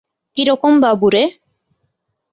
কিরকম 0.37 0.73
বাবু 0.79 1.07
রে? 1.09 1.23